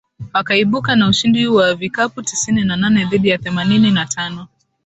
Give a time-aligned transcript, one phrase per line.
[0.33, 4.47] wakaibuka na ushindi wa vikapu tisini na nane dhidi ya themanini na tano